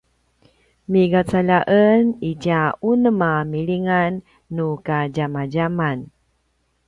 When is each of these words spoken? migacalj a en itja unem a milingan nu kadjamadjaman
migacalj 0.91 1.51
a 1.57 1.59
en 1.85 2.03
itja 2.31 2.61
unem 2.91 3.21
a 3.33 3.35
milingan 3.51 4.13
nu 4.55 4.67
kadjamadjaman 4.85 5.97